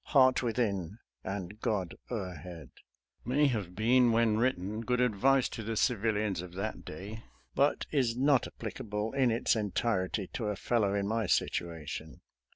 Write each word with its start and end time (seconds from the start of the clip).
Heart 0.05 0.41
within 0.41 0.97
and 1.23 1.59
God 1.61 1.93
o'erhead!" 2.09 2.71
may 3.23 3.45
have 3.45 3.75
been, 3.75 4.11
when 4.11 4.37
written, 4.37 4.81
good 4.81 4.99
advice 4.99 5.47
to 5.49 5.61
the 5.63 5.77
civilians 5.77 6.41
of 6.41 6.53
that 6.55 6.83
day, 6.83 7.21
but 7.53 7.85
is 7.91 8.17
not 8.17 8.47
applicable 8.47 9.13
in 9.13 9.29
its 9.29 9.55
entirety 9.55 10.25
to 10.33 10.45
a 10.47 10.55
fellow 10.55 10.95
in 10.95 11.07
my 11.07 11.27
situation. 11.27 12.21